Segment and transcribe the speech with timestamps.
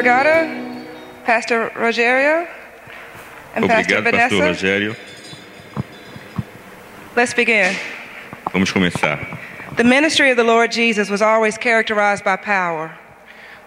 [0.00, 0.86] Obrigado,
[1.26, 2.48] Pastor Rogerio
[3.54, 4.64] and Pastor Obrigado, Pastor Vanessa.
[4.64, 4.96] Rogério.
[7.14, 7.76] Let's begin.
[8.50, 9.18] Vamos começar.
[9.76, 12.90] The ministry of the Lord Jesus was always characterized by power.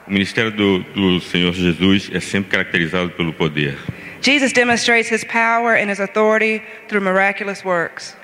[0.07, 3.77] O ministério do, do Senhor Jesus é sempre caracterizado pelo poder.
[4.21, 8.15] Jesus demonstrates his power and his authority through miraculous works.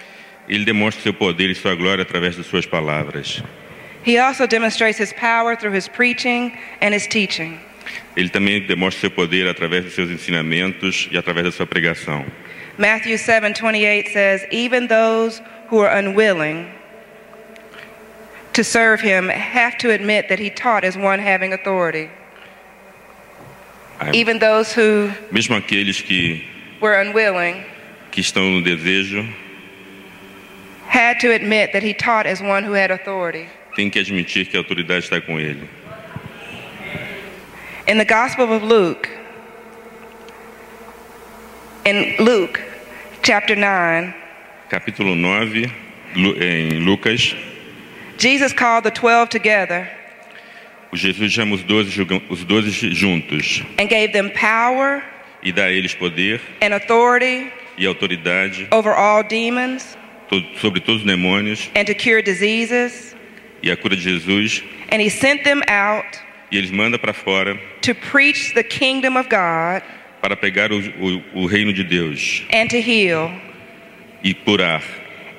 [0.47, 3.43] Ele demonstra seu poder e sua glória através suas palavras.
[4.01, 7.59] He also demonstrates his power through his preaching and his teaching.
[8.15, 12.25] Ele também demonstra seu poder através dos seus ensinamentos e através da sua pregação.
[12.77, 16.67] Matthew 7:28 says, "Even those who are unwilling
[18.53, 22.09] to serve him have to admit that he taught as one having authority."
[24.13, 26.45] Even those who Mesmo aqueles que,
[26.79, 27.63] were unwilling
[28.11, 29.27] que estão no desejo
[30.87, 33.45] had to admit that he taught as one who had authority.
[33.75, 35.67] têm que admitir que a autoridade está com ele.
[37.89, 39.09] In the Gospel of Luke,
[41.85, 42.61] in Luke
[43.23, 44.13] chapter 9,
[44.69, 45.65] Capítulo 9,
[46.39, 47.33] em Lucas,
[48.19, 49.89] Jesus called the 12 together
[50.93, 55.03] Jesus chama os doze, julga- os doze juntos and gave them power
[55.43, 59.95] e dá a eles poder and authority e autoridade over all demons
[60.29, 63.15] to- sobre todos os demônios and to cure diseases.
[63.63, 64.63] e a cura de Jesus.
[64.91, 66.05] And he sent them out
[66.51, 69.83] E eles mandam para fora to preach the kingdom of God
[70.21, 73.31] para pegar o, o, o reino de Deus and to heal.
[74.23, 74.81] e curar.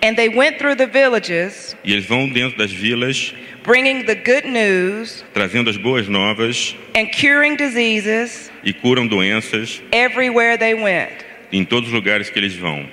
[0.03, 4.49] And they went through the villages, E eles vão dentro das vilas, bringing the good
[4.49, 11.13] news trazendo as boas novas and curing diseases e curam doenças everywhere they went.
[11.53, 12.89] em todos os lugares que eles vão.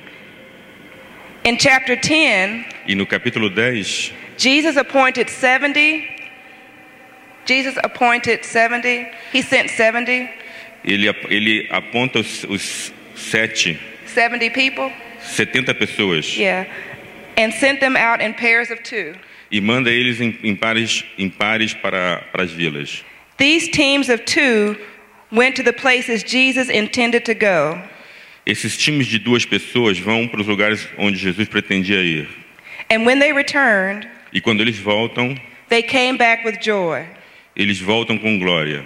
[1.46, 6.17] In chapter 10, E no capítulo 10, Jesus appointed 70.
[7.48, 9.08] Jesus appointed 70.
[9.32, 10.30] He sent 70,
[10.84, 14.92] ele, ele aponta os, os sete, 70 people.
[15.22, 16.66] 70 pessoas Yeah.
[17.38, 19.14] And sent them out in pairs of two.
[19.52, 23.04] e manda eles em, em pares, em pares para, para as vilas.
[23.38, 24.76] These teams of two
[25.32, 27.78] went to the places Jesus intended to go.
[28.46, 32.28] Esses times de duas pessoas vão para os lugares onde Jesus pretendia ir.
[32.90, 35.38] And when they returned, E quando eles voltam,
[35.70, 37.06] they came back with joy.
[37.58, 38.86] Eles voltam com glória.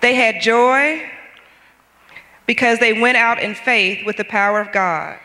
[0.00, 1.02] They had joy
[2.46, 5.18] because they went out in faith with the power of God.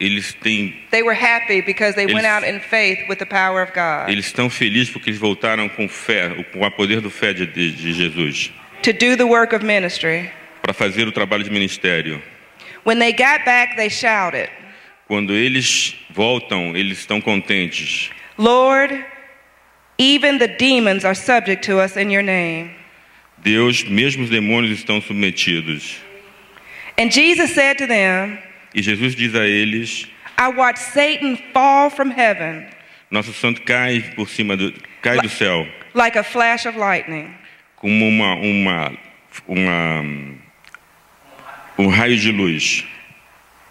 [0.00, 3.72] Eles têm They were happy because they went out in faith with the power of
[3.72, 7.44] God Eles estão felizes porque eles voltaram com fé, com o poder do fé de,
[7.46, 8.52] de- de Jesus,
[8.82, 10.30] to do the work of ministry.
[10.62, 12.22] para fazer o trabalho de ministério.
[12.84, 14.48] When they got back, they shouted,
[15.08, 18.10] Quando eles voltam, eles estão contentes.
[18.38, 19.04] Lord,
[19.98, 22.70] even the demons are subject to us in your name.
[23.42, 25.96] Deus, mesmo os demônios estão submetidos.
[26.96, 28.38] And Jesus said to them,
[28.74, 32.66] E Jesus diz a eles: I watched Satan fall from heaven
[33.10, 34.72] Nosso santo cai por cima do
[35.02, 37.34] cai do céu like a flash of lightning.
[37.76, 38.98] como uma uma
[39.46, 40.04] uma
[41.78, 42.84] um raio de luz.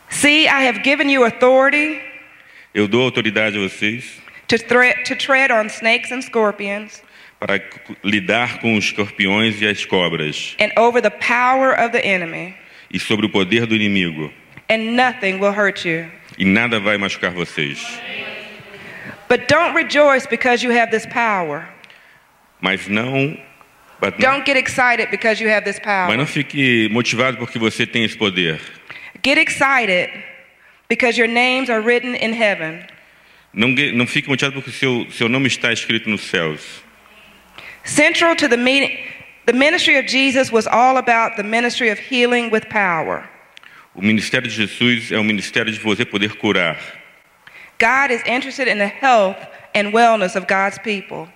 [0.09, 1.99] See, I have given you authority
[2.73, 7.01] Eu dou autoridade a vocês to, thre- to tread on snakes and scorpions
[7.39, 7.61] para
[8.03, 12.55] lidar com os escorpiões e as cobras and over the power of the enemy,
[12.91, 14.31] e sobre o poder do inimigo.
[14.69, 16.09] and nothing will hurt you.
[16.37, 17.79] E nada vai machucar vocês.
[19.29, 21.67] But don't rejoice because you have this power.
[22.61, 23.37] Mas não,
[23.99, 26.07] but Don't get excited because you have this power.
[26.07, 28.59] mas não fique motivado porque você tem esse poder.
[29.23, 30.09] Get excited
[30.87, 32.85] because your names are written in heaven.
[33.57, 36.61] Não, não fique motivado porque seu seu nome está escrito nos céus.
[37.83, 38.95] Central to the meeting,
[39.47, 43.27] the ministry of Jesus was all about the ministry of healing with power.
[43.95, 46.77] O ministério de Jesus é o ministério de você poder curar.
[47.79, 49.37] God is interested in the health
[49.73, 51.27] and wellness of God's people.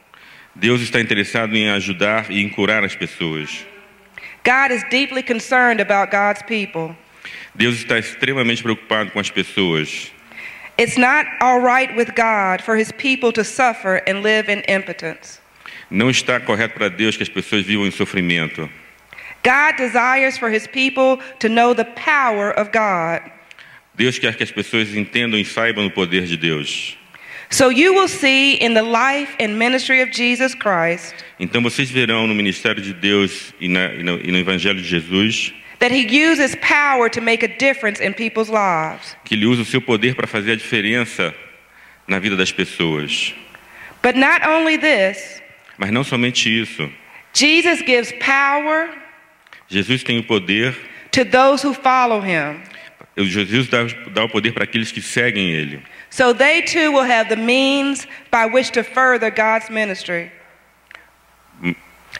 [0.56, 3.66] Deus está interessado em ajudar e em curar as pessoas.
[4.44, 6.96] God is deeply concerned about God's people.
[7.56, 10.12] Deus está extremamente preocupado com as pessoas.
[10.78, 15.40] It's not all right with God for his people to suffer and live in impotence.
[15.92, 18.70] Não está correto para Deus que as pessoas vivam em sofrimento.
[19.44, 23.22] God desires for his people to know the power of God.
[23.96, 26.96] Deus quer que as pessoas entendam e saibam o poder de Deus.
[27.50, 32.26] So you will see in the life and ministry of Jesus Christ Então vocês verão
[32.26, 36.08] no ministério de Deus e, na- e no, e no Evangelho de Jesus that he
[36.08, 39.18] uses power to make a difference in people's lives.
[39.26, 41.36] que Ele usa o seu poder para fazer a diferença
[42.08, 43.34] na vida das pessoas.
[44.02, 45.42] But not only this,
[45.78, 46.90] Mas não somente isso.
[47.34, 48.90] Jesus gives power
[49.72, 50.76] Jesus tem o poder,
[51.12, 52.62] to those who follow him.
[53.18, 53.84] Jesus dá,
[54.14, 55.82] dá o poder para aqueles que seguem ele.
[56.10, 60.30] So they too will have the means by which to further God's ministry.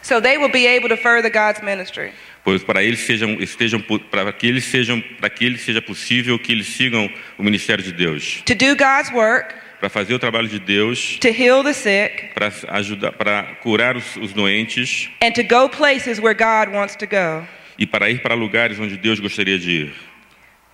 [0.00, 2.12] So they will be able to further God's ministry.
[2.44, 3.80] Pois para eles sejam, estejam,
[4.10, 7.08] para que eles sejam, para que eles seja possível que eles sigam
[7.38, 11.28] o ministério de Deus, To do God's work, para fazer o trabalho de Deus, to
[11.28, 16.34] heal the sick, para ajudar, para curar os, os doentes and to go places where
[16.34, 17.46] God wants to go.
[17.78, 19.92] e para ir para lugares onde Deus gostaria de ir.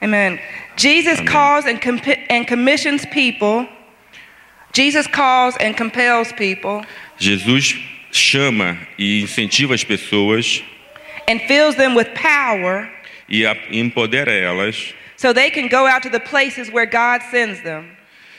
[0.01, 0.39] Amen.
[0.77, 1.27] Jesus Amen.
[1.33, 3.67] calls and, compi- and commissions people.
[4.73, 6.83] Jesus calls and compels people
[7.19, 7.75] Jesus
[8.13, 10.63] chama e incentiva as pessoas
[11.29, 12.89] and fills them with power
[13.29, 17.85] e empodera elas so they can go out to the places where God sends them.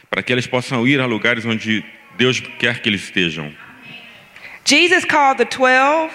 [0.09, 1.83] para que elas possam ir a lugares onde
[2.17, 3.53] Deus quer que eles estejam.
[4.65, 6.11] Jesus called the 12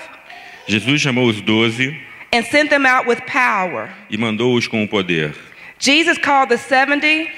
[0.66, 1.96] Jesus chamou os doze
[2.32, 3.88] and sent them out with power.
[4.10, 5.34] e mandou-os com o poder.
[5.78, 7.28] Jesus called the 70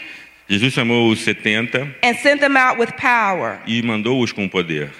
[0.48, 3.58] Jesus chamou os setenta and sent them out with power.
[3.66, 4.90] e mandou-os com o poder.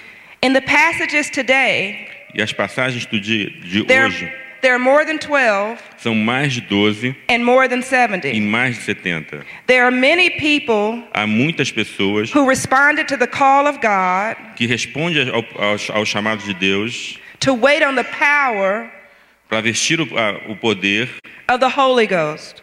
[0.42, 4.30] In the passages today, E as passagens do dia de there, hoje
[4.60, 8.40] there are more than 12 são mais de 12 and more than e 70.
[8.40, 9.44] mais de 70.
[9.66, 14.66] There are many people Há muitas pessoas who responded to the call of God que
[14.66, 18.90] respondem ao, ao, ao chamado de Deus to wait on the power
[19.48, 21.08] para vestir o, a- o poder
[21.48, 22.62] of the Holy Ghost.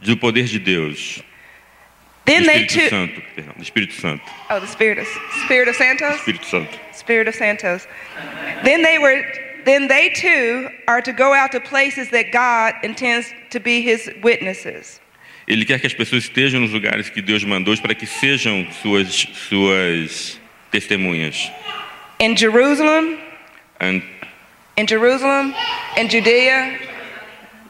[0.00, 1.22] do poder de Deus,
[2.30, 2.88] Then they too.
[2.88, 5.06] Santo, perdão, do Espírito Santo, Oh, the Spirit of
[5.44, 6.16] Spirit of Santos.
[6.16, 6.78] Espírito Santo.
[6.92, 7.86] Spirit of Santos.
[8.64, 9.22] Then they were.
[9.64, 14.08] Then they too are to go out to places that God intends to be His
[14.22, 15.00] witnesses.
[15.46, 19.26] Ele quer que as pessoas estejam nos lugares que Deus mandou para que sejam suas
[19.48, 20.40] suas
[20.70, 21.50] testemunhas.
[22.20, 23.18] In Jerusalem,
[23.80, 24.02] An-
[24.78, 25.54] in Jerusalem,
[25.98, 26.78] in Judea,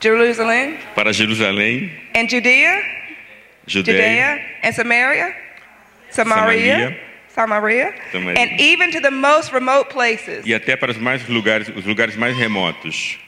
[0.01, 2.83] Jerusalem, Para Jerusalém, and Judea,
[3.71, 5.35] Judea, and Samaria,
[6.11, 6.97] Samaria,
[7.29, 10.45] Samaria, and even to the most remote places.
[10.45, 13.19] e até para os mais lugares, os lugares mais remotos.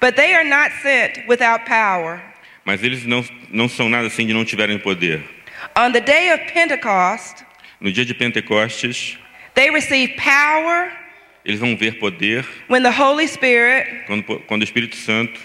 [0.00, 2.20] But they are not sent without power.
[2.64, 5.20] Mas eles não não são nada assim de não tiverem poder.
[5.76, 7.44] On the day of Pentecost,
[7.80, 9.18] No dia de Pentecostes,
[9.54, 10.90] they receive power
[11.44, 15.40] eles vão ver poder when the Holy Spirit quando, quando o Espírito Santo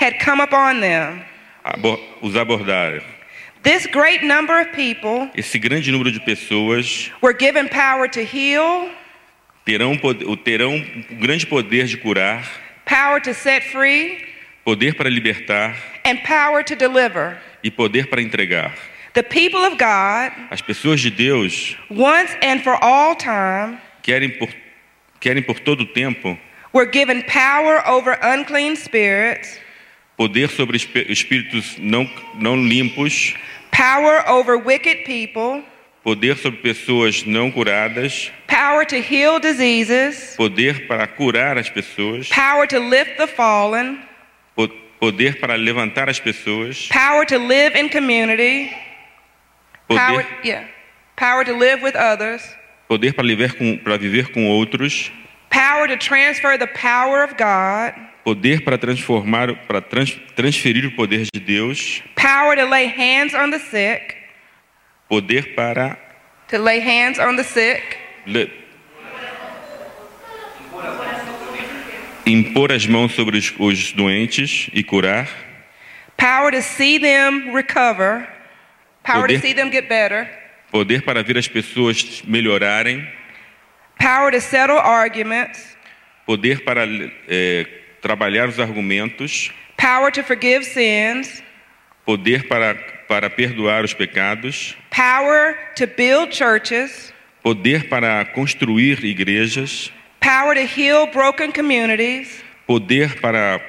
[0.00, 1.22] had come upon them.
[1.64, 3.00] abo- os abordar.
[3.62, 8.88] This great number of people Esse grande número de pessoas were given power to heal,
[9.66, 9.96] terão,
[10.44, 10.74] terão
[11.10, 12.44] um grande poder de curar,
[12.86, 14.24] power to set free,
[14.64, 15.74] poder para libertar
[16.04, 17.36] and power to deliver.
[17.62, 18.72] e poder para entregar.
[19.14, 24.48] The people of God, As pessoas de Deus once and for all time, querem por,
[25.20, 26.38] querem por todo o tempo
[26.72, 29.58] were given power over unclean spirits,
[30.18, 33.34] poder sobre espí- espíritos não, não limpos,
[33.70, 35.64] power over wicked people,
[36.02, 42.66] poder sobre pessoas não curadas, power to heal diseases, poder para curar as pessoas, power
[42.66, 44.00] to lift the fallen,
[44.56, 44.68] po-
[45.00, 48.70] poder para levantar as pessoas, power to live in community,
[49.88, 50.64] power, poder, yeah,
[51.16, 52.42] power to live with others,
[52.88, 55.12] poder para, viver com, para viver com outros,
[55.50, 57.94] power to transfer the power of God,
[58.28, 63.50] poder para transformar, para trans, transferir o poder de Deus, power to lay hands on
[63.50, 64.14] the sick,
[65.08, 65.96] poder para
[66.48, 67.82] to lay hands on the sick,
[68.26, 68.50] le-
[72.26, 75.26] impor as mãos sobre os, os doentes e curar,
[76.18, 78.28] power to see them recover,
[79.02, 80.28] power to Poder- see them get better,
[80.70, 83.08] poder para ver as pessoas melhorarem,
[83.98, 85.74] power to settle arguments,
[86.26, 86.84] poder para
[87.26, 87.66] eh,
[88.00, 91.42] trabalhar os argumentos, power to forgive sins,
[92.04, 92.74] poder para,
[93.06, 97.12] para perdoar os pecados, power to build churches,
[97.42, 103.60] poder para construir igrejas, power to heal broken communities, poder para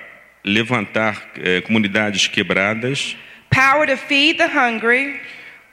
[0.44, 3.16] levantar eh, comunidades quebradas,
[3.50, 5.20] power to feed the hungry,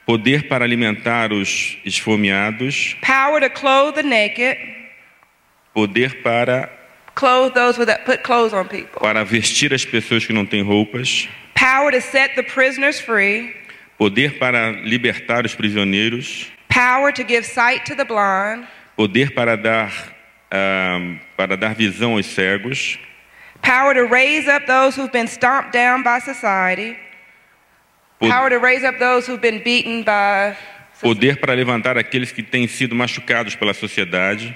[0.04, 4.58] poder para alimentar os esfomeados, power to clothe the naked,
[5.74, 6.70] poder para,
[7.16, 10.62] clothe those with that put clothes on people, para vestir as pessoas que não têm
[10.62, 13.52] roupas, power to set the prisoners free,
[13.98, 19.90] poder para libertar os prisioneiros, power to give sight to the blind, poder para dar,
[20.50, 22.98] ah, para dar visão aos cegos,
[23.62, 26.96] power to raise up those who've been stomped down by society,
[28.20, 30.54] po- power to raise up those who've been beaten by
[31.00, 34.54] poder para levantar aqueles que têm sido machucados pela sociedade,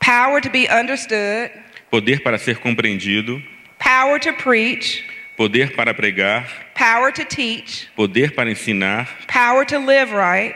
[0.00, 1.50] power to be understood,
[1.90, 3.42] poder para ser compreendido,
[3.78, 5.04] power to preach,
[5.36, 10.54] poder para pregar, power to teach, poder para ensinar, power to live right,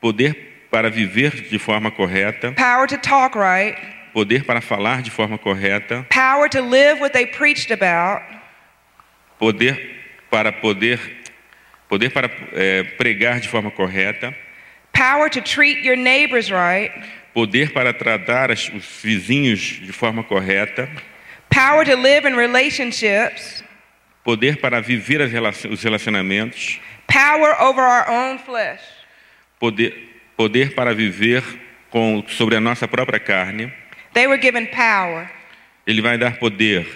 [0.00, 0.34] poder
[0.70, 3.76] para viver de forma correta, power to talk right,
[4.12, 8.22] poder para falar de forma correta, power to live what they preached about,
[9.38, 9.78] poder
[10.30, 10.98] para poder
[11.88, 14.34] poder para eh, pregar de forma correta,
[14.92, 16.90] power to treat your neighbors right,
[17.36, 18.70] poder para tratar os
[19.02, 20.88] vizinhos de forma correta,
[21.50, 23.62] power to live in relationships,
[24.24, 28.80] poder para viver os relacionamentos, power over our own flesh,
[29.60, 29.92] poder
[30.34, 31.42] poder para viver
[31.90, 33.70] com sobre a nossa própria carne.
[34.14, 35.28] They were given power,
[35.86, 36.86] Ele vai dar poder,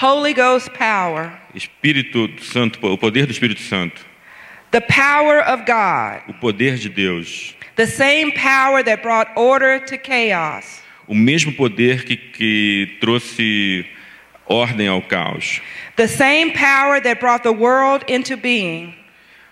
[0.00, 4.06] Holy Ghost power, Espírito Santo, o poder do Espírito Santo,
[4.70, 9.96] the power of God, o poder de Deus, the same power that brought order to
[9.96, 13.86] chaos, o mesmo poder que, que trouxe
[14.46, 15.60] ordem ao caos,
[15.96, 18.94] the same power that brought the world into being,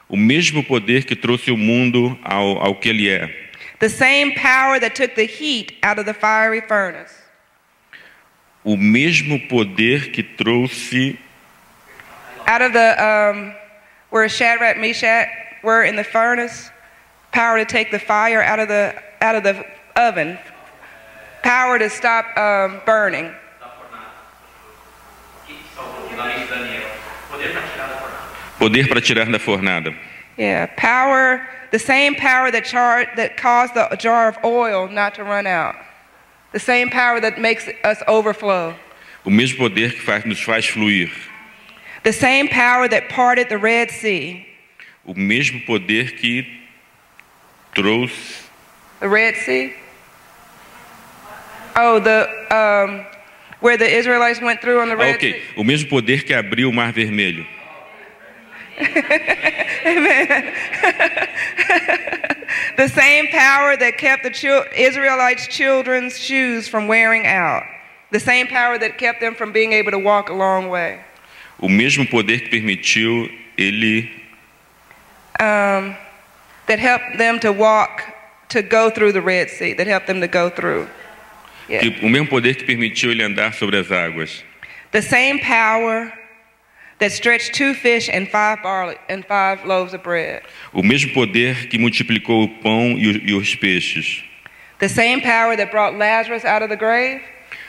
[0.08, 3.30] o mesmo poder que trouxe o mundo ao, ao que ele é,
[3.78, 7.14] the same power that took the heat out of the fiery furnace,
[8.62, 11.18] o mesmo poder que trouxe
[12.46, 13.65] out of the um,
[14.10, 15.28] where Shadrach, Meshach
[15.62, 16.70] were in the furnace,
[17.32, 19.64] power to take the fire out of the out of the
[19.96, 20.38] oven,
[21.42, 23.32] power to stop um, burning.
[23.60, 24.12] da fornalha.
[25.46, 26.88] Que salvou o nariz de Daniel.
[27.30, 29.94] Poder para tirar da poder para tirar da fornada,
[30.38, 31.40] Yeah, power,
[31.72, 35.74] the same power that char- that caused the jar of oil not to run out.
[36.52, 38.74] The same power that makes us overflow.
[39.24, 41.10] o mesmo poder que faz, nos faz fluir,
[42.06, 44.46] The same power that parted the Red Sea.
[45.04, 46.46] o mesmo poder que
[47.74, 48.44] trouxe
[49.00, 49.74] The Red Sea?
[51.74, 53.04] Oh, the um,
[53.58, 55.32] where the Israelites went through on the Ah, Red ok.
[55.32, 55.40] Sea.
[55.56, 57.44] O mesmo poder que abriu o Mar Vermelho.
[59.84, 60.54] Amen.
[62.76, 67.64] The same power that kept the chil- Israelites' children's shoes from wearing out.
[68.12, 71.00] The same power that kept them from being able to walk a long way.
[71.58, 74.10] O mesmo poder que permitiu ele
[75.40, 75.94] um,
[76.66, 78.02] that helped them to walk,
[78.48, 80.88] to go through the Red Sea, that helped them to go through.
[81.68, 81.80] Yeah.
[81.80, 84.42] que, o mesmo poder que permitiu ele andar sobre as águas.
[84.92, 86.12] The same power
[86.98, 90.42] that stretched two fish and five barley and five loaves of bread.
[90.72, 94.22] O mesmo poder que multiplicou o pão e, o- e os peixes.
[94.78, 97.20] The same power that brought Lazarus out of the grave.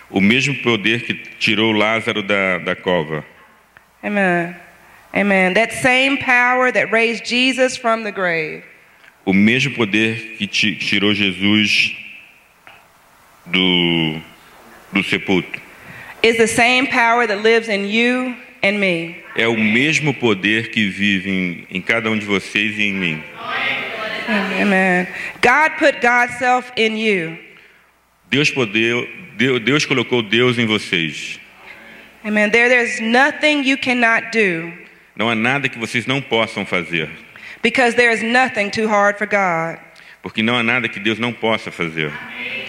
[0.09, 3.25] O mesmo poder que tirou Lázaro da, da cova.
[4.07, 4.55] Amen.
[5.13, 5.53] Amen.
[5.55, 8.63] That same power that raised Jesus from the grave.
[9.25, 11.93] O mesmo poder que ti- tirou Jesus
[13.45, 14.21] do,
[14.93, 15.61] do sepulcro.
[16.23, 19.17] Is the same power that lives in you and me.
[19.35, 23.23] É o mesmo poder que vive em, em cada um de vocês e em mim.
[24.61, 25.07] Amen.
[25.41, 27.37] God put God's self in you.
[28.29, 31.39] Deus, poder, Deus, Deus colocou Deus em vocês.
[32.27, 32.51] Amen.
[32.51, 34.71] There, there's nothing you cannot do
[35.15, 37.09] Não há nada que vocês não possam fazer.
[37.61, 39.79] because there is nothing too hard for God.
[40.21, 42.11] Porque não há nada que Deus não possa fazer.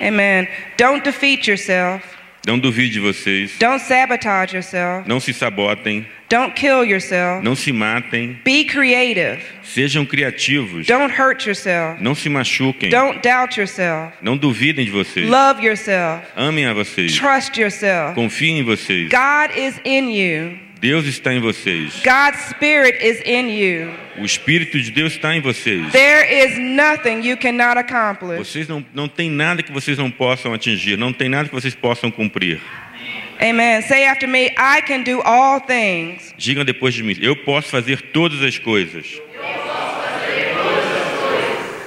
[0.00, 0.46] Amen.
[0.76, 2.02] Don't defeat yourself.
[2.46, 3.58] Não duvide de vocês.
[3.58, 5.08] Don't sabotage yourself.
[5.08, 6.06] Não se sabotem.
[6.30, 7.42] Don't kill yourself.
[7.42, 8.38] Não se matem.
[8.44, 9.42] Be creative.
[9.62, 10.86] Sejam criativos.
[10.86, 12.02] Don't hurt yourself.
[12.02, 12.90] Não se machuquem.
[12.90, 14.12] Don't doubt yourself.
[14.20, 15.28] Não duvidem de vocês.
[15.28, 16.26] Love yourself.
[16.36, 17.14] Amem a vocês.
[17.14, 18.14] Trust yourself.
[18.14, 19.08] Confiem em vocês.
[19.08, 20.67] God is in you.
[20.80, 22.02] Deus está em vocês.
[22.04, 23.92] God's spirit is in you.
[24.18, 25.90] O Espírito de Deus está em vocês.
[25.92, 28.38] There is nothing you cannot accomplish.
[28.38, 30.96] Vocês não, não tem nada que vocês não possam atingir.
[30.96, 32.60] Não tem nada que vocês possam cumprir.
[33.40, 33.82] Amen.
[33.82, 37.16] Say after me, I can do all things Digam depois de mim.
[37.20, 39.20] Eu posso fazer todas as coisas.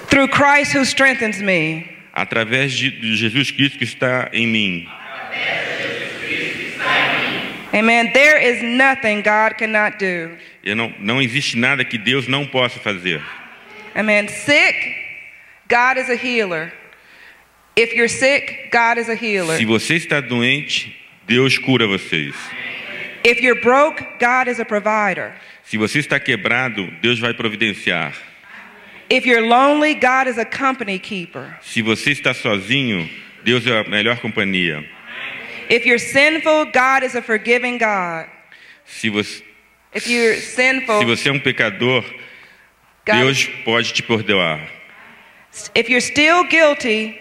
[0.09, 1.85] through Christ who strengthens me.
[2.13, 4.87] Através de, de Jesus Cristo que está em mim.
[7.73, 8.11] Amen.
[8.13, 10.37] There is nothing God cannot do.
[10.63, 13.21] Eu não, não existe nada que Deus não possa fazer.
[13.95, 14.27] Amen.
[14.27, 14.75] Sick,
[15.69, 16.73] God is a healer.
[17.75, 19.57] If you're sick, God is a healer.
[19.57, 20.93] Se você está doente,
[21.25, 22.35] Deus cura vocês.
[23.23, 25.33] If you're broke, God is a provider.
[25.63, 28.13] Se você está quebrado, Deus vai providenciar.
[29.09, 31.57] If you're lonely, God is a company keeper.
[31.61, 33.09] Se você está sozinho,
[33.43, 34.83] Deus é a melhor companhia.
[35.71, 38.27] If you're sinful, God is a forgiving God.
[38.85, 39.41] Se você,
[39.93, 42.03] If you're se sinful, você é um pecador,
[43.05, 44.59] God, Deus pode te perdoar.
[45.73, 47.17] if you're still guilty,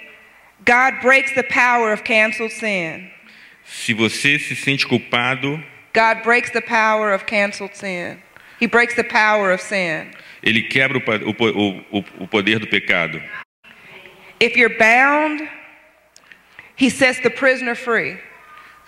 [0.64, 3.09] God breaks the power of canceled sin.
[3.64, 8.21] Se você se sente culpado, God breaks the power of canceled sin.
[8.59, 10.11] He breaks the power of sin.
[10.42, 13.23] ele quebra o, pa- o po- o- o- o poder do pecado.
[14.40, 15.49] If you're bound,
[16.76, 18.19] he sets the prisoner free.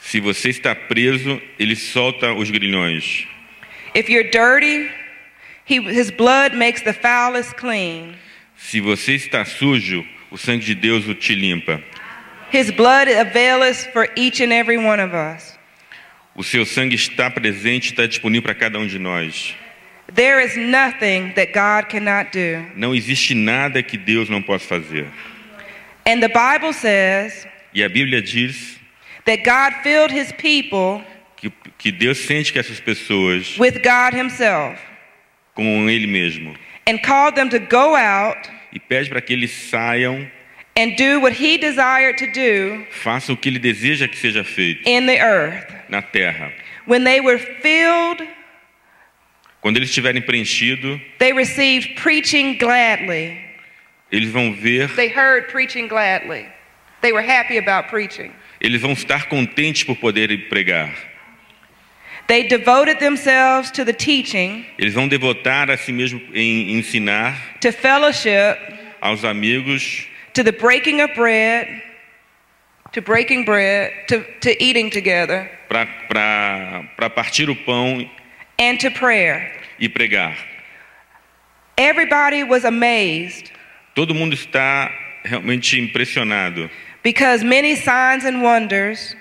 [0.05, 3.27] Se você está preso, ele solta os grilhões.
[3.95, 4.91] If you're dirty,
[5.65, 8.15] he, his blood makes the foulest clean.
[8.57, 11.83] Se você está sujo, o sangue de Deus o te limpa.
[12.51, 15.57] His blood availeth for each and every one of us.
[16.35, 19.55] O seu sangue está presente, está disponível para cada um de nós.
[20.15, 22.67] There is nothing that God cannot do.
[22.77, 25.07] Não existe nada que Deus não possa fazer.
[26.07, 28.82] And the Bible says E a Bíblia diz
[29.25, 31.03] that God filled his people
[31.37, 34.79] que, que Deus sente que essas pessoas, with God himself
[35.55, 36.55] com Ele mesmo,
[36.87, 40.31] and called them to go out e pede para que eles saiam,
[40.77, 44.87] and do what he desired to do façam o que Ele deseja que seja feito
[44.89, 45.67] in the earth.
[45.89, 46.51] na terra.
[46.87, 48.23] When they were filled,
[49.61, 53.39] Quando eles estiverem preenchidos, they received preaching gladly.
[54.11, 56.47] eles vão ver, They heard preaching gladly.
[57.01, 58.33] They were happy about preaching.
[58.63, 60.95] Eles vão estar contentes por poderem pregar.
[62.29, 67.73] They devoted themselves to the teaching, Eles vão devotar a si mesmo em ensinar to
[67.73, 68.57] fellowship,
[69.01, 71.83] aos amigos, to the breaking of bread,
[72.93, 78.09] to breaking bread, to, to eating together, para partir o pão
[78.61, 79.53] and to prayer.
[79.81, 80.37] e pregar.
[81.77, 83.51] Everybody was amazed
[83.95, 84.91] Todo mundo está
[85.25, 86.71] realmente impressionado,
[87.03, 89.15] because many signs and wonders,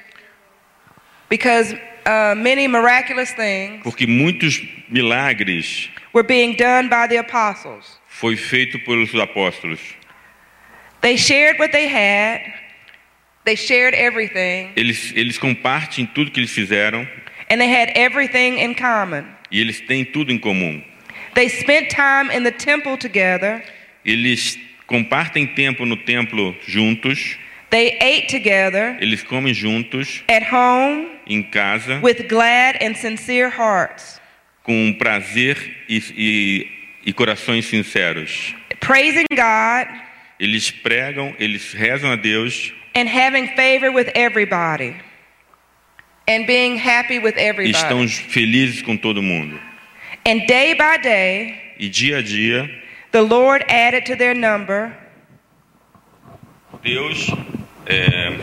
[1.29, 1.73] because
[2.05, 4.59] uh, many miraculous things porque muitos
[4.89, 7.99] milagres were being done by the apostles.
[8.07, 9.79] foi feito pelos apóstolos.
[11.01, 12.41] They shared what they had,
[13.45, 17.07] they shared everything, Eles, eles compartilham tudo que eles fizeram
[17.49, 19.25] and they had everything in common.
[19.51, 20.83] e eles têm tudo em comum.
[21.33, 23.63] They spent time in the temple together,
[24.03, 27.37] Eles compartem tempo no templo juntos,
[27.71, 34.21] they ate together eles comem juntos, at home em casa, with glad and sincere hearts,
[34.63, 35.57] com um prazer
[35.89, 36.67] e, e,
[37.07, 38.53] e corações sinceros.
[38.79, 39.87] praising God
[40.41, 44.95] Eles pregam, eles rezam a Deus and having favor with everybody,
[46.27, 49.59] and being happy with e estão felizes com todo mundo.
[50.25, 52.69] And day by day, E dia a dia,
[53.11, 54.91] the Lord added to their number.
[56.83, 57.27] Deus
[57.91, 58.39] é,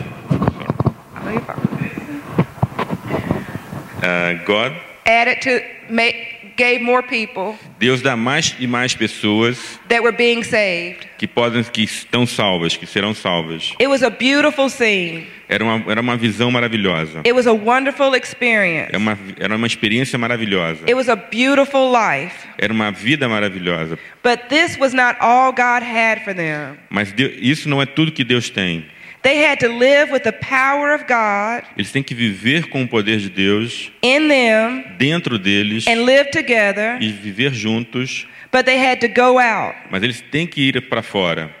[4.01, 4.73] ah, God,
[5.05, 5.61] added to
[5.93, 11.07] make, gave more people Deus dá mais e mais pessoas that were being saved.
[11.17, 13.73] que podem que estão salvas, que serão salvas.
[13.79, 15.27] It was a beautiful scene.
[15.47, 17.19] Era uma, era uma visão maravilhosa.
[17.19, 18.89] It was a wonderful experience.
[18.89, 20.81] Era uma, era uma experiência maravilhosa.
[20.83, 22.35] It was a beautiful life.
[22.57, 23.97] Era uma vida maravilhosa.
[24.23, 26.77] But this was not all God had for them.
[26.89, 28.85] Mas Deus- isso não é tudo que Deus tem.
[29.21, 32.87] They had to live with the power of God Eles têm que viver com o
[32.87, 38.25] poder de Deus in them dentro deles and live together, e viver juntos.
[38.51, 39.75] but they had to go out.
[39.91, 41.53] Mas eles têm que ir para fora.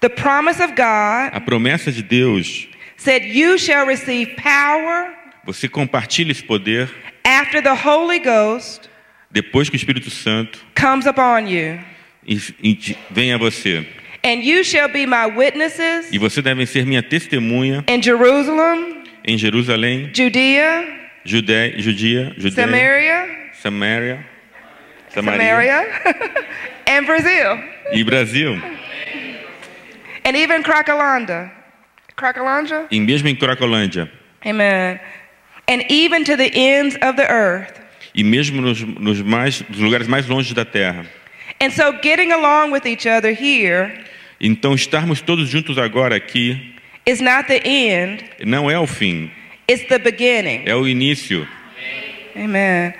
[0.00, 5.12] The promise of God A promessa de Deus, said, You shall receive power
[5.44, 6.88] você compartilha esse poder
[7.24, 8.88] after the Holy Ghost
[9.30, 11.78] depois que o Espírito Santo comes upon you.
[12.26, 13.86] e- e vem a você.
[14.24, 19.36] And you shall be my witnesses E você deve ser minha testemunha in Jerusalem, em
[19.36, 20.86] Jerusalém, Judea,
[21.24, 23.28] Judé, Judia, Judéia, Samaria,
[23.60, 24.26] Samaria,
[25.08, 25.86] Samaria Samaria,
[26.86, 27.58] and Brazil,
[27.92, 28.60] e Brasil.
[30.24, 31.50] and even Cracolanda.
[32.16, 32.86] Cracolanda?
[32.92, 34.08] E mesmo em Cracolândia.
[34.46, 35.00] Amen.
[35.68, 37.80] And even to the ends of the earth.
[38.14, 41.06] E mesmo nos, nos mais, nos lugares mais longe da terra.
[41.60, 43.92] And so getting along with each other here
[44.44, 46.74] Então, estarmos todos juntos agora aqui
[47.06, 49.30] is not the end, não é o fim,
[49.70, 50.62] it's the beginning.
[50.66, 51.46] é o início.
[52.34, 52.92] Amen.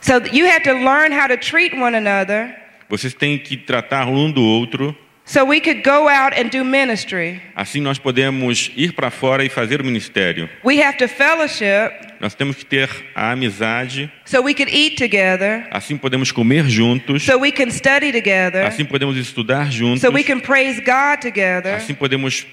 [0.00, 2.54] So you have to learn how to treat one another
[2.88, 4.96] Vocês têm que tratar um do outro,
[5.28, 7.40] so we could go out and do ministry.
[7.54, 10.48] assim nós podemos ir para fora e fazer o ministério.
[10.64, 11.92] We have to fellowship.
[12.20, 17.22] Nós temos que ter a amizade, so we could eat together, assim podemos comer juntos,
[17.22, 21.74] so we can study together, assim podemos estudar juntos, so we can praise God together,
[21.76, 22.44] assim podemos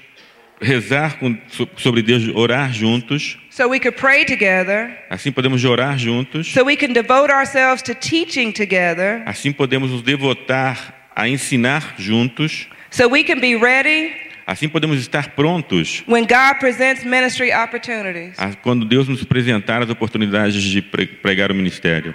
[0.61, 5.97] rezar com- so- sobre Deus, orar juntos, so we could pray together, assim podemos orar
[5.97, 11.95] juntos, so we can devote ourselves to teaching together, assim podemos nos devotar a ensinar
[11.97, 14.13] juntos, so we can be ready
[14.47, 18.37] Assim podemos estar prontos when God presents ministry opportunities.
[18.37, 22.13] a- quando Deus nos apresentar as oportunidades de pre- pregar o ministério.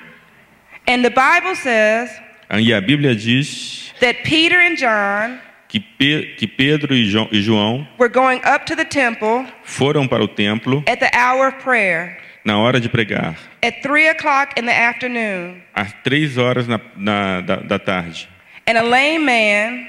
[0.89, 2.11] And the Bible says
[2.59, 7.87] E a Bíblia diz that Peter and John que, Pe- que Pedro e Jo- João
[7.99, 12.17] were going up to the temple foram para o templo at the hour of prayer
[12.45, 15.61] na hora de pregar, at three o'clock in the afternoon.
[15.75, 18.29] às três horas da tarde.
[18.71, 19.89] And a lame man,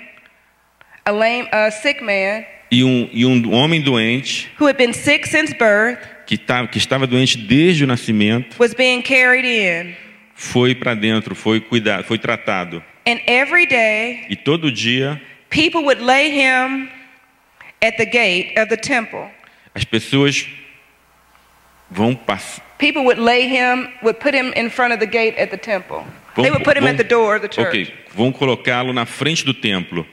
[1.06, 5.28] a lame, a sick man, E um, e um homem doente, who had been sick
[5.28, 9.96] since birth, que, tá, que estava doente desde o nascimento, was being carried in.
[10.34, 12.84] foi para dentro, foi cuidado, foi tratado.
[13.06, 16.90] And every day, E todo dia people would lay him
[17.84, 19.30] at the gate of the temple.
[19.76, 20.48] as pessoas
[21.88, 22.66] vão passar.
[22.80, 26.04] People would lay him, would put him in front of the gate at the temple.
[26.36, 27.92] They would put him at the door of the church.
[27.92, 30.06] Ok, vão colocá-lo na frente do templo.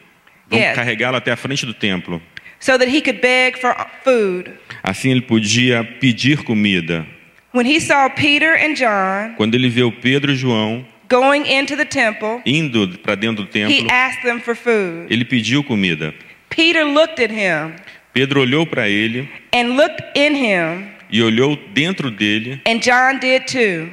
[0.48, 0.74] Vão Yes.
[0.74, 2.20] carregá-lo até a frente do templo.
[2.61, 4.50] so that he could beg for food.
[4.82, 7.06] Assim ele podia pedir comida.
[7.54, 11.84] When he saw Peter and John Quando ele viu Pedro e João going into the
[11.84, 15.06] temple, indo para dentro do he templo, asked them for food.
[15.08, 16.14] ele pediu comida.
[16.50, 17.74] Peter looked at him
[18.12, 23.46] Pedro olhou para ele and looked in him, e olhou dentro dele, and John did
[23.46, 23.90] too.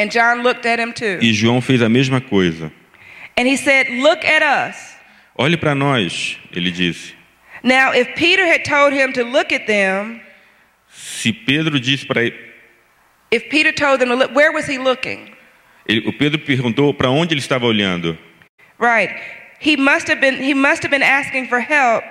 [0.00, 1.18] And John looked at him too.
[1.20, 2.72] e João fez a mesma coisa.
[3.36, 4.76] And he said, Look at us.
[5.38, 7.14] Olhe para nós, ele disse.
[7.62, 10.20] Now, if Peter had told him to look at them,
[10.92, 12.34] Se Pedro disse para ele,
[13.30, 15.30] if Peter told them to look, where was he looking?
[15.88, 18.18] ele- o Pedro perguntou para onde ele estava olhando.
[18.78, 19.10] Right.
[19.60, 22.04] He must have been he must have been asking for help,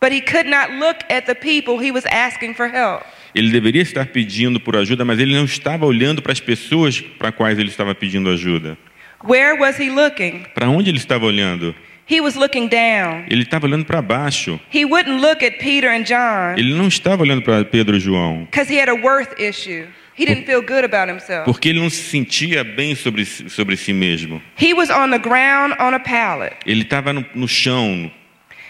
[0.00, 3.02] but he could not look at the people he was asking for help.
[3.34, 7.32] Ele deveria estar pedindo por ajuda, mas ele não estava olhando para as pessoas para
[7.32, 8.76] quais ele estava pedindo ajuda.
[9.24, 10.44] Where was he looking?
[10.54, 11.74] Para onde ele estava olhando?
[12.10, 13.24] He was looking down.
[13.30, 14.60] Ele estava olhando para baixo.
[14.74, 18.44] He wouldn't look at Peter and John Ele não estava olhando para Pedro e João,
[18.50, 19.86] because he had a worth issue.
[20.14, 21.44] He didn't feel good about himself.
[21.46, 24.42] porque ele não se sentia bem sobre, sobre si mesmo.
[24.60, 26.54] He was on the ground on a pallet.
[26.66, 28.10] Ele estava no, no chão,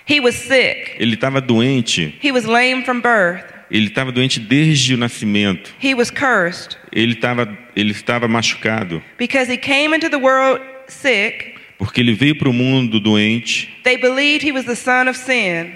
[0.09, 0.93] He was sick.
[0.99, 3.45] ele estava doente, He was lame from birth.
[3.71, 5.75] ele estava doente desde o nascimento.
[5.83, 11.55] He was cursed Ele estava, ele estava machucado, because he came into the world sick.
[11.79, 13.69] porque ele veio para o mundo doente.
[13.83, 15.73] They believed he was the son of sin.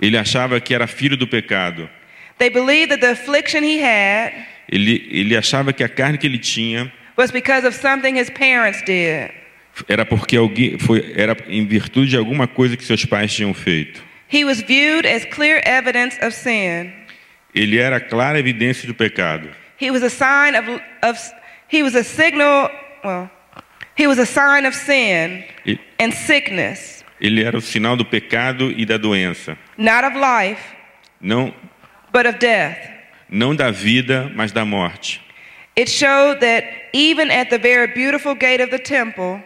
[0.00, 1.88] Ele achava que era filho do pecado.
[2.38, 4.32] They believed that the affliction he had
[4.68, 8.82] Ele, ele achava que a carne que ele tinha was because of something his parents
[8.82, 9.30] did.
[9.88, 14.02] era porque alguém foi era em virtude de alguma coisa que seus pais tinham feito.
[14.32, 16.90] He was viewed as clear evidence of sin.
[17.54, 19.48] Ele era clara evidência do pecado.
[19.84, 21.18] He was a sign of, of
[21.68, 22.70] he was a signal,
[23.04, 23.28] well,
[23.96, 28.70] he was a sign of sin E- and sickness, Ele era o sinal do pecado
[28.76, 30.60] e da doença, not of life,
[31.20, 31.52] não
[32.12, 32.78] but of death.
[33.28, 35.20] não da vida, mas da morte.
[35.76, 39.42] It showed that even at the very beautiful gate of the temple,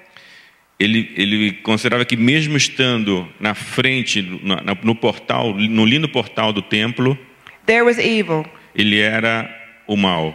[0.78, 6.62] Ele, ele considerava que mesmo estando na frente, no, no portal, no lindo portal do
[6.62, 7.18] templo,
[7.66, 8.44] there was evil.
[8.76, 9.57] ele era
[9.88, 10.34] o mal.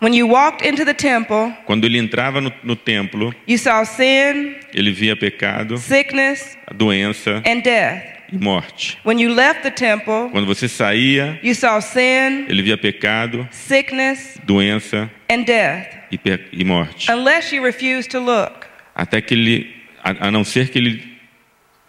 [0.00, 4.54] When you walked into the temple, Quando ele entrava no, no templo, you saw sin,
[4.74, 8.02] ele via pecado, sickness, a doença and death.
[8.32, 8.98] e morte.
[9.04, 14.38] When you left the temple, Quando você saía, you saw sin, ele via pecado, sickness,
[14.44, 16.20] doença and death, e,
[16.52, 17.10] e morte.
[17.10, 18.66] unless you refused to look.
[18.94, 21.02] Até que ele, a, a não ser que ele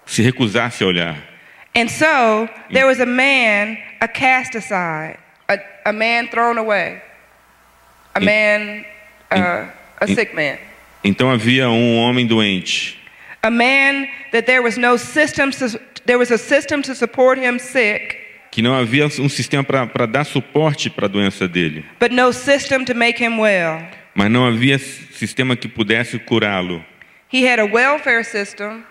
[0.05, 1.15] se recusasse a olhar.
[1.75, 5.17] And so there was a man, a cast aside,
[5.89, 7.01] a, man thrown away,
[8.15, 8.85] a man,
[9.31, 9.65] uh,
[10.01, 10.57] a sick man,
[11.03, 12.97] Então havia um homem doente,
[13.41, 17.57] a man that there was no system, to, there was a system to support him
[17.59, 18.17] sick,
[18.51, 22.83] que não havia um sistema para dar suporte para a doença dele, but no system
[22.85, 23.81] to make him well.
[24.15, 26.83] mas não havia sistema que pudesse curá-lo.
[27.31, 28.83] He had a welfare system.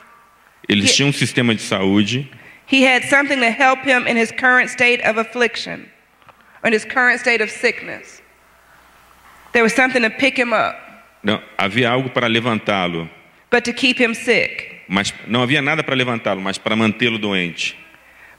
[0.68, 2.30] Eles Que- tinham um sistema de saúde,
[2.70, 5.86] He had something to help him in his current state of affliction,
[11.22, 13.08] não, havia algo para levantá-lo,
[13.50, 14.82] but to keep him sick.
[14.88, 17.76] mas não havia nada para levantá-lo, mas para mantê-lo doente.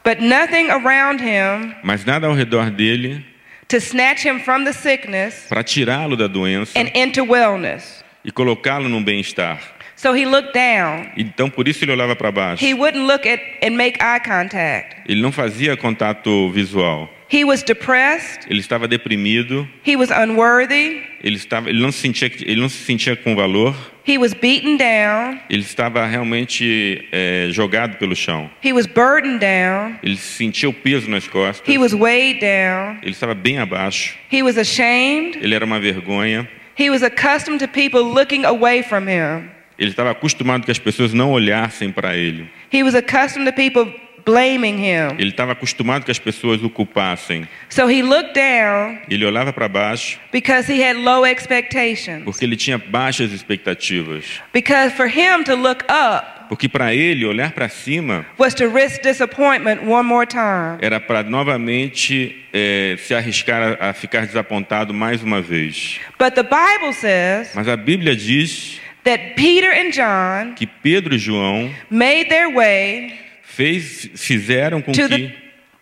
[0.03, 3.25] But nothing around him Mas nada ao redor dele
[3.67, 8.03] to snatch him from the sickness para tirá-lo da doença and into wellness.
[8.23, 9.59] e colocá-lo num bem-estar.
[10.01, 11.09] So he looked down.
[11.17, 12.63] Então por isso ele olhava para baixo.
[12.63, 14.95] He wouldn't look at and make eye contact.
[15.05, 17.09] Ele não fazia contato visual.
[17.29, 18.47] He was depressed.
[18.49, 19.67] Ele estava deprimido.
[19.85, 21.01] He was unworthy.
[21.21, 23.75] Ele estava, ele não se sentia, ele não se sentia com valor.
[24.07, 25.37] He was beaten down.
[25.49, 28.49] Ele estava realmente é, jogado pelo chão.
[28.63, 29.99] He was burdened down.
[30.01, 31.67] Ele sentia o peso nas costas.
[31.67, 32.99] He was weighed down.
[33.01, 34.15] Ele estava bem abaixo.
[34.31, 35.37] He was ashamed.
[35.43, 36.47] Ele era uma vergonha.
[36.79, 39.58] He was accustomed to people looking away from him.
[39.79, 42.49] Ele estava acostumado que as pessoas não olhassem para ele.
[42.71, 43.91] He was accustomed to people
[44.25, 45.15] blaming him.
[45.17, 47.47] Ele estava acostumado que as pessoas o culpassem.
[47.69, 52.23] So he looked down Ele olhava para baixo because he had low expectations.
[52.25, 54.25] porque ele tinha baixas expectativas.
[54.53, 59.01] Because for him to look up Porque para ele olhar para cima was to risk
[59.03, 60.77] disappointment one more time.
[60.81, 65.99] era para novamente é, se arriscar a, a ficar desapontado mais uma vez.
[66.19, 71.17] But the Bible says Mas a Bíblia diz that Peter and John que Pedro e
[71.17, 75.35] João made their way fez, fizeram com to que the,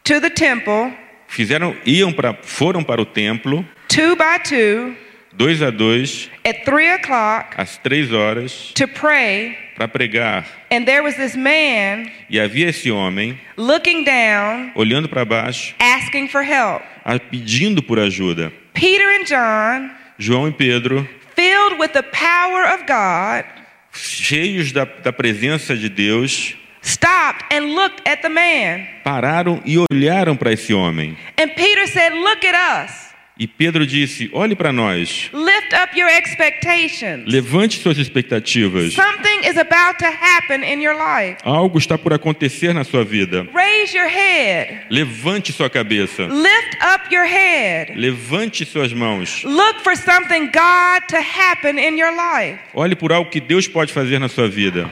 [0.05, 0.93] to the temple,
[1.27, 4.95] fizeram iam para foram para o templo two by two,
[5.33, 9.57] dois a dois at three o'clock às três horas to pray.
[9.75, 15.25] para pregar And there was this man e havia esse homem looking down, olhando para
[15.25, 16.81] baixo asking for help.
[17.29, 23.45] pedindo por ajuda Peter and John, João e Pedro filled with the power of God,
[23.93, 28.87] cheios da, da presença de Deus stopped and looked at the man.
[29.03, 33.06] pararam e olharam para esse homem And Peter said, Look at us.
[33.39, 37.25] E Pedro disse olhe para nós Lift up your expectations.
[37.31, 41.37] levante suas expectativas Something is about to happen in your life.
[41.43, 44.85] algo está por acontecer na sua vida Raise your head.
[44.89, 47.93] levante sua cabeça Lift up your head.
[47.95, 52.59] levante suas mãos Look for something God to happen in your life.
[52.73, 54.89] olhe por algo que Deus pode fazer na sua vida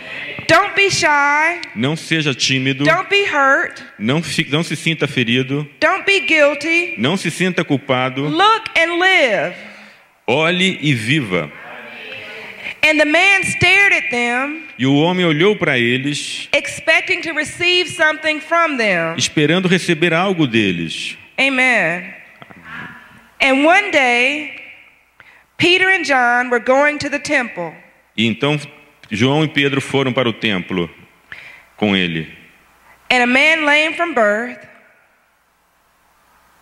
[0.48, 1.62] Don't be shy.
[1.76, 3.82] não seja tímido Don't be hurt.
[4.00, 6.96] Não, não se sinta ferido Don't be guilty.
[6.98, 9.56] não se sinta culpado Look and live.
[10.28, 11.52] olhe e viva
[12.88, 17.90] And the man stared at them, e o homem olhou para eles expecting to receive
[17.90, 19.16] something from them.
[19.18, 22.14] esperando receber algo deles Amen.
[23.42, 24.54] And one day,
[25.58, 27.74] Peter and John were going to the temple.
[28.16, 28.58] E então
[29.12, 30.90] João e Pedro foram para o templo
[31.76, 32.28] com ele.
[33.10, 34.58] And a man lame from birth,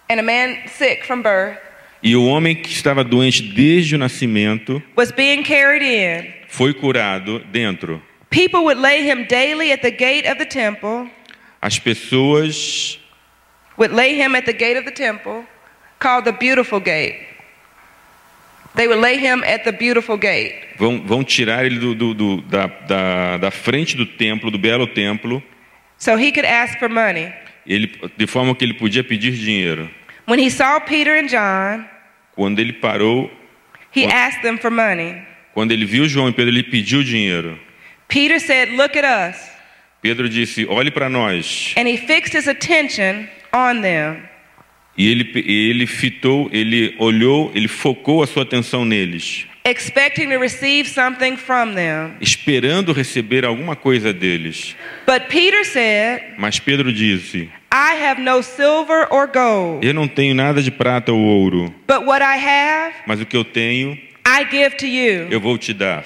[0.09, 1.57] and a man sick from birth,
[2.03, 6.33] E o homem que estava doente desde o nascimento was being carried in.
[6.49, 8.01] foi curado dentro.
[8.29, 11.09] People would lay him daily at the gate of the temple,
[11.61, 12.99] As pessoas
[13.77, 15.45] would lay him at the gate of the temple,
[15.99, 17.15] called the Beautiful Gate.
[18.75, 20.53] They would lay him at the Beautiful Gate.
[20.77, 24.87] vão, vão tirar ele do, do- do- da, da, da frente do templo, do belo
[24.87, 25.41] templo,
[25.97, 27.31] So he could ask for money.
[27.65, 29.89] ele, de forma que ele podia pedir dinheiro.
[30.27, 31.85] When he saw Peter and John,
[32.35, 33.29] Quando ele parou,
[33.95, 34.13] he What?
[34.15, 35.21] asked them for money.
[35.53, 37.59] quando ele viu João e Pedro, ele pediu dinheiro.
[38.07, 39.37] Peter said, Look at us.
[40.01, 41.73] Pedro disse: Olhe para nós.
[41.77, 44.17] And he fixed his attention on them.
[44.97, 50.89] E ele, ele fitou, ele olhou, ele focou a sua atenção neles, expecting to receive
[50.89, 52.15] something from them.
[52.21, 54.75] esperando receber alguma coisa deles.
[55.05, 60.35] But Peter said, Mas Pedro disse: I have no silver or gold, Eu não tenho
[60.35, 64.45] nada de prata ou ouro, but what I have, mas o que eu tenho, I
[64.49, 65.27] give to you.
[65.31, 66.03] eu vou te dar.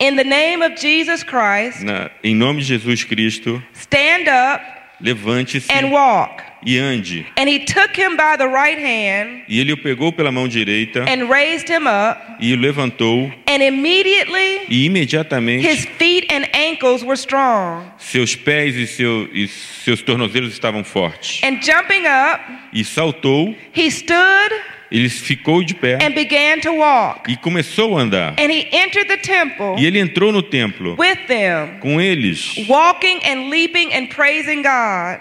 [0.00, 4.64] In the name of Jesus Christ, Na- em nome de Jesus Cristo, stand up
[5.00, 6.42] levante-se and walk.
[6.64, 7.26] E ande.
[7.36, 11.04] And he took him by the right hand E ele o pegou pela mão direita
[11.08, 17.02] and raised him up, e o levantou, and immediately e imediatamente his feet and ankles
[17.02, 17.84] were strong.
[17.98, 21.40] seus pés e, seu- e seus tornozelos estavam fortes.
[21.42, 22.40] And jumping up,
[22.72, 24.52] E saltou, he stood
[24.92, 27.30] ele ficou de pé and began to walk.
[27.30, 28.34] e começou a andar.
[28.38, 33.20] And he entered the temple E ele entrou no templo with them, com eles, walking
[33.24, 35.20] and leaping and praising God.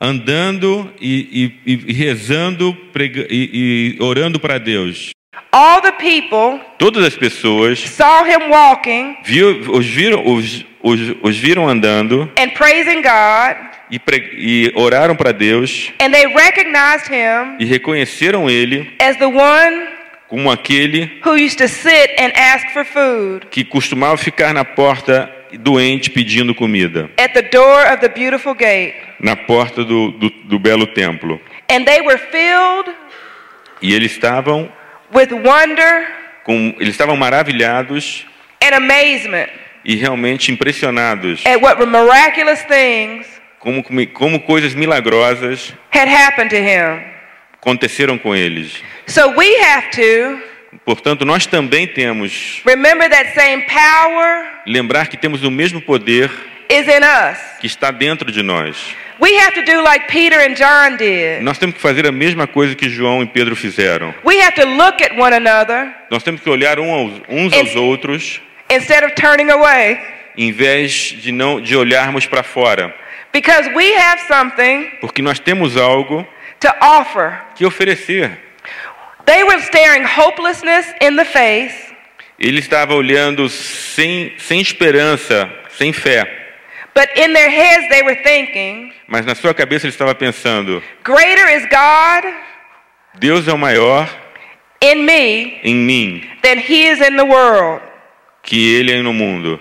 [0.00, 5.10] Andando e, e- e rezando prega- e, e orando para Deus.
[5.52, 11.36] All the people Todas as pessoas saw him walking viu- os, viram, os, os, os
[11.36, 13.56] viram andando and praising God,
[13.90, 19.26] e, pre- e oraram para Deus and they recognized him e reconheceram ele as the
[19.26, 19.86] one
[20.28, 25.32] como aquele who used to sit and ask for food que costumava ficar na porta
[25.56, 28.94] doente pedindo comida, at the door of the beautiful gate.
[29.20, 31.40] na porta do, do, do belo templo.
[31.70, 32.94] And they were filled
[33.80, 34.70] E eles estavam
[35.14, 36.06] with wonder
[36.44, 38.26] com, eles estavam maravilhados
[38.62, 39.48] and amazement.
[39.84, 43.26] e realmente impressionados at what miraculous things
[43.60, 43.82] como,
[44.12, 47.00] como coisas milagrosas had happened to him.
[47.60, 48.82] aconteceram com eles.
[49.06, 50.40] So we have to
[50.84, 56.30] Portanto, nós também temos remember that same power lembrar que temos o mesmo poder
[56.70, 57.38] is in us.
[57.60, 58.76] que está dentro de nós.
[59.20, 61.42] We have to do like Peter and John did.
[61.42, 64.14] Nós temos que fazer a mesma coisa que João e Pedro fizeram.
[64.24, 69.04] We have to look at one another Nós temos que olhar uns aos outros, instead
[69.04, 69.98] of turning away
[70.36, 72.94] em vez de não de olharmos para fora,
[73.32, 76.24] because we have something porque nós temos algo
[76.60, 77.40] to offer.
[77.56, 78.47] que oferecer.
[79.28, 81.74] They were staring hopelessness in the face,
[82.40, 86.24] Ele estava olhando sem, sem esperança, sem fé,
[86.94, 91.46] but in their heads they were thinking, mas na sua cabeça ele estava pensando: Greater
[91.58, 92.32] is God
[93.18, 94.08] Deus é o maior
[94.80, 97.82] in me em mim than he is in the world.
[98.42, 99.60] que ele é no mundo.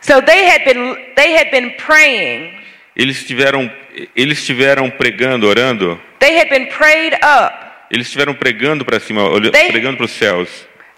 [0.00, 2.54] So they had been they had been praying.
[2.96, 3.70] Eles estiveram,
[4.16, 6.00] eles estiveram pregando, orando.
[6.18, 7.65] They had been prayed up.
[7.90, 10.48] Eles estiveram pregando para cima, They- pregando para os céus.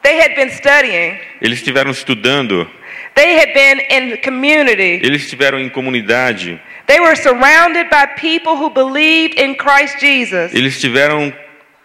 [0.02, 1.18] They had been studying.
[1.40, 2.68] Eles estiveram estudando.
[3.14, 5.00] They had been in community.
[5.04, 6.58] Eles estiveram em comunidade.
[6.86, 10.54] They were surrounded by people who believed in Christ Jesus.
[10.54, 11.32] Eles estiveram,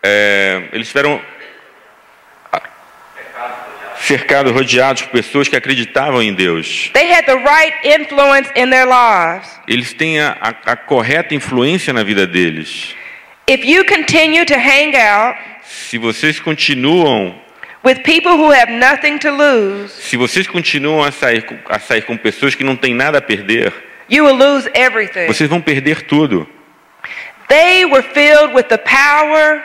[0.01, 1.19] é, eles estiveram
[3.99, 6.89] cercados, rodeados por pessoas que acreditavam em Deus.
[6.93, 9.49] They had the right influence in their lives.
[9.67, 12.95] Eles têm a, a- a correta influência na vida deles.
[13.47, 17.35] If you continue to hang out Se vocês continuam,
[17.83, 22.15] with people who have nothing to lose, se vocês continuam a sair, a sair com
[22.15, 23.73] pessoas que não têm nada a perder,
[24.09, 25.27] you will lose everything.
[25.27, 26.47] vocês vão perder tudo.
[27.49, 29.61] They were filled with the power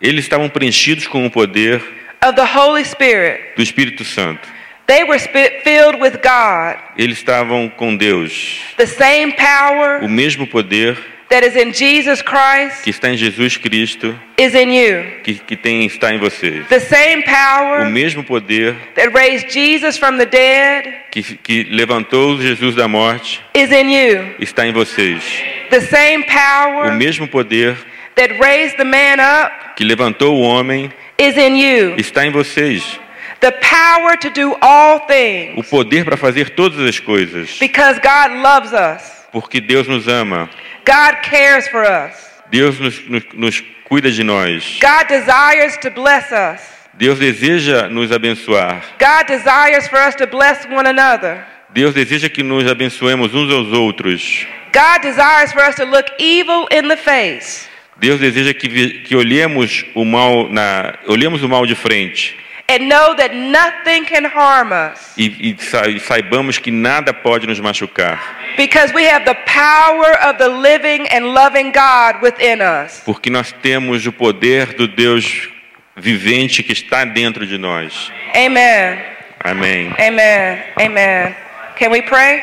[0.00, 1.82] Eles estavam preenchidos com o poder
[2.22, 3.56] of the Holy Spirit.
[3.56, 4.48] do Espírito Santo.
[4.86, 6.78] They were filled with God.
[6.96, 8.60] Eles estavam com Deus.
[8.76, 10.96] The same O power mesmo poder
[11.28, 15.04] that is in Jesus Christ que está em Jesus Cristo, is in you.
[15.24, 16.66] que, que tem, está em vocês.
[16.68, 22.40] The same power, O mesmo poder that raised Jesus from the dead que, que levantou
[22.40, 24.34] Jesus da morte is in you.
[24.38, 25.22] está em vocês.
[25.70, 27.76] The same power, O mesmo poder
[28.14, 31.94] that raised the man up que levantou o homem is in you.
[31.98, 33.00] está em vocês.
[33.40, 37.58] The power to do all things, O poder para fazer todas as coisas.
[37.58, 39.15] because God loves us.
[39.36, 40.48] Porque Deus nos ama.
[40.86, 42.14] God cares for us.
[42.50, 44.78] Deus nos, nos, nos cuida de nós.
[44.80, 46.62] God desires to bless us.
[46.94, 48.82] Deus deseja nos abençoar.
[48.98, 51.44] God desires for us to bless one another.
[51.68, 54.46] Deus deseja que nos abençoemos uns aos outros.
[54.72, 57.68] God desires for us to look evil in the face
[57.98, 62.36] Deus deseja que, que olhemos o mal na olhemos o mal de frente
[62.68, 67.46] and know that nothing can harm us e, e sa- e saibamos que nada pode
[67.46, 68.18] nos machucar,
[68.56, 73.02] because we have the power of the living and loving God within us.
[73.04, 75.48] porque nós temos o poder do Deus
[75.96, 78.10] vivente que está dentro de nós.
[78.34, 78.98] Amen.
[79.44, 79.94] Amém.
[79.98, 80.62] Amen.
[80.78, 81.36] Amen.
[81.78, 82.42] Can we pray?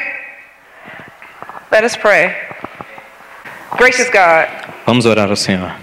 [1.71, 2.33] Let us pray.
[3.77, 4.47] Gracious God,
[4.85, 5.73] Vamos orar ao Senhor.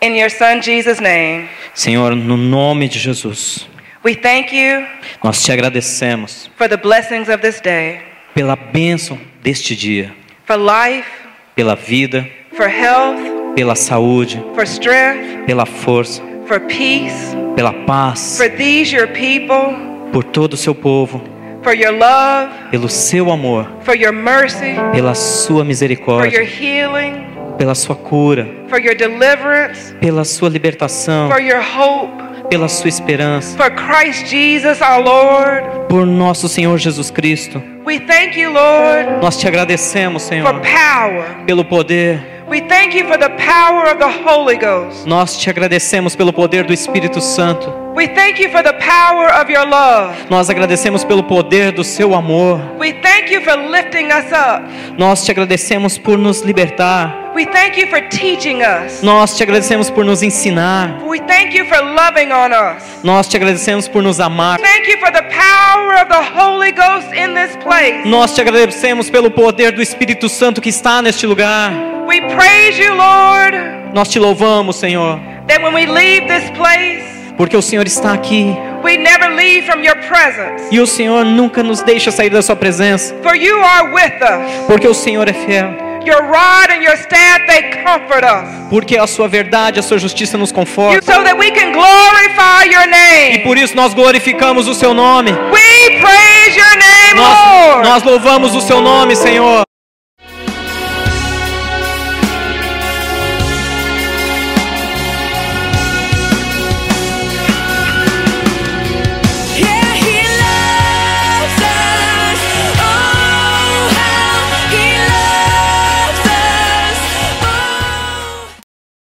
[0.00, 3.66] in your Son Jesus' name, Senhor, no nome de Jesus,
[4.06, 4.86] we thank you
[5.22, 7.98] nós te agradecemos for the blessings of this day,
[8.32, 10.12] pela bênção deste dia,
[10.44, 11.08] for life,
[11.56, 13.18] pela vida, for health,
[13.56, 19.74] pela saúde, for strength, pela força, for peace, pela paz, for these your people,
[20.12, 21.20] por todo o seu povo,
[21.64, 27.26] for your love, pelo seu amor, for your mercy, pela sua for your misericórdia, healing,
[27.58, 33.56] pela sua cura, for your deliverance, pela sua libertação, for your hope, pela sua esperança,
[33.56, 35.62] for Christ Jesus our Lord.
[35.88, 37.62] por nosso Senhor Jesus Cristo.
[37.86, 41.44] We thank you, Lord, Nós te agradecemos, for Senhor, power.
[41.46, 42.20] pelo poder.
[42.48, 45.04] We thank you for the power of the Holy Ghost.
[45.06, 47.72] Nós te agradecemos pelo poder do Espírito Santo.
[47.96, 50.14] We thank you for the power of your love.
[50.30, 52.60] Nós agradecemos pelo poder do seu amor.
[52.78, 54.64] We thank you for lifting us up.
[54.96, 57.25] Nós te agradecemos por nos libertar.
[57.36, 59.02] We thank you for teaching us.
[59.02, 61.02] Nós te agradecemos por nos ensinar.
[61.06, 62.82] We thank you for loving on us.
[63.04, 64.58] Nós te agradecemos por nos amar.
[64.58, 68.08] Thank you for the power of the Holy Ghost in this place.
[68.08, 71.70] Nós te agradecemos pelo poder do Espírito Santo que está neste lugar.
[72.06, 73.54] We praise you, Lord,
[73.92, 77.04] Nós te louvamos, Senhor, that when we leave this place,
[77.36, 80.68] porque o Senhor está aqui we never leave from your presence.
[80.70, 84.66] e o Senhor nunca nos deixa sair da sua presença, For you are with us.
[84.66, 85.74] porque o Senhor é fiel,
[86.06, 88.48] Your rod and your staff, they comfort us.
[88.70, 91.02] porque a sua verdade, a sua justiça nos conforta.
[91.04, 93.38] so that we can glorify your E name.
[93.44, 95.32] por isso nós glorificamos o seu nome.
[95.32, 97.88] We praise your name, Nós, Lord.
[97.88, 99.65] nós louvamos o seu nome, Senhor.